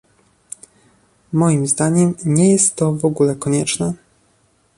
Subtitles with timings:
[1.33, 3.93] Moim zdaniem nie jest to w ogóle konieczne